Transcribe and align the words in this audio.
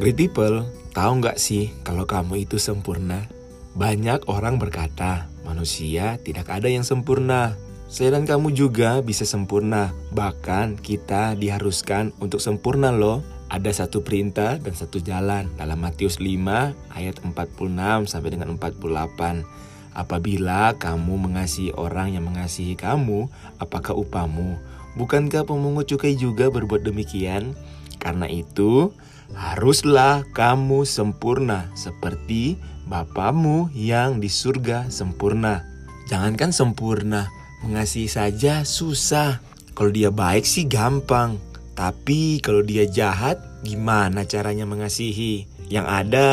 Great 0.00 0.16
people, 0.16 0.64
tahu 0.96 1.20
nggak 1.20 1.36
sih 1.36 1.76
kalau 1.84 2.08
kamu 2.08 2.48
itu 2.48 2.56
sempurna? 2.56 3.28
Banyak 3.76 4.32
orang 4.32 4.56
berkata, 4.56 5.28
manusia 5.44 6.16
tidak 6.24 6.48
ada 6.48 6.72
yang 6.72 6.88
sempurna. 6.88 7.52
Saya 7.84 8.16
dan 8.16 8.24
kamu 8.24 8.56
juga 8.56 9.04
bisa 9.04 9.28
sempurna. 9.28 9.92
Bahkan 10.16 10.80
kita 10.80 11.36
diharuskan 11.36 12.16
untuk 12.16 12.40
sempurna 12.40 12.88
loh. 12.96 13.20
Ada 13.52 13.84
satu 13.84 14.00
perintah 14.00 14.56
dan 14.56 14.72
satu 14.72 15.04
jalan 15.04 15.52
dalam 15.60 15.76
Matius 15.76 16.16
5 16.16 16.96
ayat 16.96 17.20
46 17.20 18.08
sampai 18.08 18.32
dengan 18.32 18.56
48. 18.56 19.44
Apabila 19.92 20.80
kamu 20.80 21.28
mengasihi 21.28 21.76
orang 21.76 22.16
yang 22.16 22.24
mengasihi 22.24 22.72
kamu, 22.72 23.28
apakah 23.60 23.92
upamu? 23.92 24.56
Bukankah 24.96 25.44
pemungut 25.44 25.92
cukai 25.92 26.16
juga 26.16 26.48
berbuat 26.48 26.88
demikian? 26.88 27.52
Karena 28.00 28.24
itu, 28.32 28.96
haruslah 29.34 30.26
kamu 30.34 30.86
sempurna 30.86 31.70
seperti 31.74 32.58
Bapamu 32.90 33.70
yang 33.70 34.18
di 34.18 34.26
surga 34.26 34.90
sempurna. 34.90 35.62
Jangankan 36.10 36.50
sempurna, 36.50 37.30
mengasihi 37.62 38.10
saja 38.10 38.66
susah. 38.66 39.38
Kalau 39.78 39.94
dia 39.94 40.10
baik 40.10 40.42
sih 40.42 40.66
gampang. 40.66 41.38
Tapi 41.78 42.42
kalau 42.42 42.66
dia 42.66 42.90
jahat, 42.90 43.38
gimana 43.62 44.26
caranya 44.26 44.66
mengasihi? 44.66 45.46
Yang 45.70 45.86
ada 45.86 46.28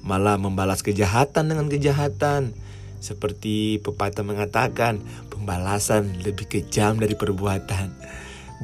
malah 0.00 0.40
membalas 0.40 0.80
kejahatan 0.80 1.52
dengan 1.52 1.68
kejahatan. 1.68 2.56
Seperti 3.04 3.76
pepatah 3.84 4.24
mengatakan, 4.24 5.04
pembalasan 5.28 6.24
lebih 6.24 6.48
kejam 6.48 6.96
dari 6.96 7.12
perbuatan. 7.20 7.92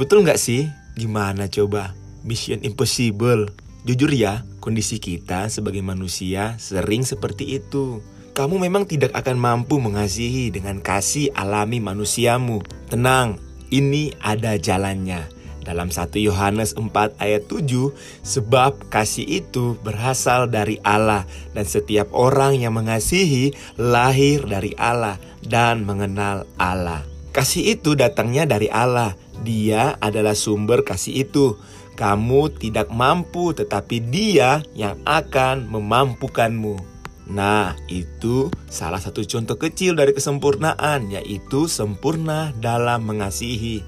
Betul 0.01 0.25
nggak 0.25 0.41
sih? 0.41 0.65
Gimana 0.97 1.53
coba? 1.53 1.93
Mission 2.25 2.65
Impossible. 2.65 3.53
Jujur 3.85 4.09
ya, 4.17 4.49
kondisi 4.65 4.97
kita 4.97 5.53
sebagai 5.53 5.85
manusia 5.85 6.57
sering 6.57 7.05
seperti 7.05 7.61
itu. 7.61 8.01
Kamu 8.33 8.57
memang 8.57 8.89
tidak 8.89 9.13
akan 9.13 9.37
mampu 9.37 9.77
mengasihi 9.77 10.49
dengan 10.49 10.81
kasih 10.81 11.29
alami 11.37 11.85
manusiamu. 11.85 12.65
Tenang, 12.89 13.37
ini 13.69 14.17
ada 14.25 14.57
jalannya. 14.57 15.29
Dalam 15.69 15.93
1 15.93 16.17
Yohanes 16.17 16.73
4 16.81 17.21
ayat 17.21 17.45
7, 17.45 17.93
sebab 18.25 18.89
kasih 18.89 19.45
itu 19.45 19.77
berasal 19.85 20.49
dari 20.49 20.81
Allah 20.81 21.29
dan 21.53 21.69
setiap 21.69 22.09
orang 22.17 22.57
yang 22.57 22.73
mengasihi 22.73 23.53
lahir 23.77 24.49
dari 24.49 24.73
Allah 24.81 25.21
dan 25.45 25.85
mengenal 25.85 26.49
Allah. 26.57 27.05
Kasih 27.37 27.77
itu 27.77 27.93
datangnya 27.93 28.49
dari 28.49 28.73
Allah. 28.73 29.13
Dia 29.45 30.01
adalah 30.01 30.33
sumber 30.33 30.89
kasih 30.89 31.29
itu. 31.29 31.61
Kamu 31.95 32.51
tidak 32.59 32.91
mampu, 32.91 33.55
tetapi 33.55 34.03
Dia 34.11 34.63
yang 34.75 34.99
akan 35.07 35.71
memampukanmu. 35.71 36.95
Nah, 37.31 37.73
itu 37.89 38.53
salah 38.69 39.01
satu 39.01 39.25
contoh 39.25 39.57
kecil 39.57 39.97
dari 39.97 40.13
kesempurnaan, 40.13 41.09
yaitu 41.09 41.71
sempurna 41.71 42.53
dalam 42.61 43.09
mengasihi. 43.09 43.81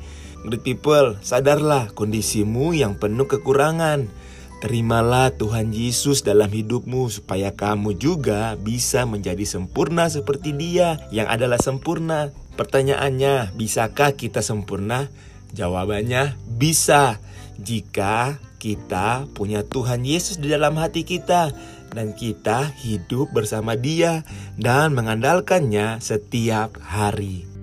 Good 0.46 0.62
people, 0.62 1.18
sadarlah 1.20 1.92
kondisimu 1.92 2.72
yang 2.72 2.96
penuh 2.96 3.26
kekurangan. 3.26 4.08
Terimalah 4.56 5.36
Tuhan 5.36 5.68
Yesus 5.74 6.24
dalam 6.24 6.48
hidupmu 6.48 7.12
supaya 7.12 7.52
kamu 7.52 8.00
juga 8.00 8.56
bisa 8.56 9.04
menjadi 9.04 9.44
sempurna 9.44 10.08
seperti 10.08 10.56
Dia 10.56 10.96
yang 11.12 11.28
adalah 11.28 11.60
sempurna. 11.60 12.32
Pertanyaannya, 12.56 13.52
bisakah 13.52 14.16
kita 14.16 14.40
sempurna? 14.40 15.12
Jawabannya 15.52 16.40
bisa 16.48 17.20
jika 17.60 18.36
kita 18.56 19.28
punya 19.32 19.62
Tuhan 19.62 20.02
Yesus 20.02 20.40
di 20.40 20.50
dalam 20.50 20.76
hati 20.76 21.06
kita 21.06 21.52
dan 21.92 22.12
kita 22.12 22.72
hidup 22.82 23.32
bersama 23.32 23.78
Dia 23.78 24.26
dan 24.58 24.92
mengandalkannya 24.92 26.02
setiap 26.02 26.76
hari. 26.82 27.55